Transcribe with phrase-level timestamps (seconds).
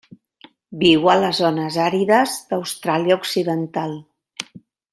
[0.83, 3.95] Viu a les zones àrides d'Austràlia Occidental.